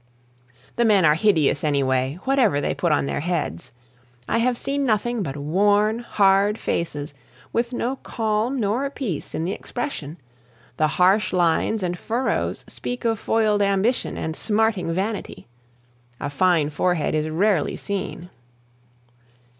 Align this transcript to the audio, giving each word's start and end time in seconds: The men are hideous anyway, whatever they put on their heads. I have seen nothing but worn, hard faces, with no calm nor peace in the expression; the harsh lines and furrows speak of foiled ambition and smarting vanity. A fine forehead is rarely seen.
The 0.77 0.83
men 0.83 1.05
are 1.05 1.13
hideous 1.13 1.63
anyway, 1.63 2.17
whatever 2.23 2.59
they 2.59 2.73
put 2.73 2.91
on 2.91 3.05
their 3.05 3.19
heads. 3.19 3.71
I 4.27 4.39
have 4.39 4.57
seen 4.57 4.83
nothing 4.83 5.21
but 5.21 5.37
worn, 5.37 5.99
hard 5.99 6.57
faces, 6.57 7.13
with 7.53 7.71
no 7.71 7.97
calm 7.97 8.59
nor 8.59 8.89
peace 8.89 9.35
in 9.35 9.45
the 9.45 9.51
expression; 9.53 10.17
the 10.77 10.87
harsh 10.87 11.31
lines 11.31 11.83
and 11.83 11.99
furrows 11.99 12.65
speak 12.67 13.05
of 13.05 13.19
foiled 13.19 13.61
ambition 13.61 14.17
and 14.17 14.35
smarting 14.35 14.91
vanity. 14.91 15.47
A 16.19 16.31
fine 16.31 16.71
forehead 16.71 17.13
is 17.13 17.29
rarely 17.29 17.75
seen. 17.75 18.31